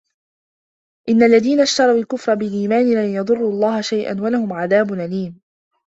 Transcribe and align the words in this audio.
إن 1.09 1.23
الذين 1.23 1.61
اشتروا 1.61 1.99
الكفر 1.99 2.35
بالإيمان 2.35 2.93
لن 2.93 3.09
يضروا 3.13 3.51
الله 3.51 3.81
شيئا 3.81 4.21
ولهم 4.21 4.53
عذاب 4.53 4.93
أليم 4.93 5.41